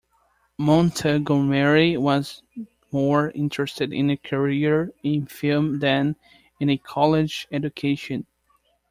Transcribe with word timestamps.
Montgomery 0.57 1.95
was 1.95 2.41
more 2.91 3.29
interested 3.29 3.93
in 3.93 4.09
a 4.09 4.17
career 4.17 4.91
in 5.03 5.27
film 5.27 5.77
than 5.77 6.15
in 6.59 6.71
a 6.71 6.77
college 6.79 7.47
education. 7.51 8.25